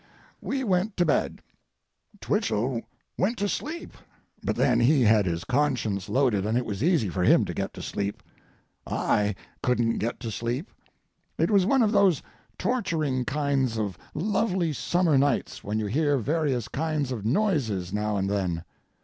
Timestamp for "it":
6.57-6.65, 11.37-11.51